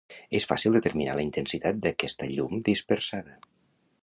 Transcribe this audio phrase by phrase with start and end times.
[0.37, 3.39] És fàcil determinar la intensitat d'aquesta llum dispersada.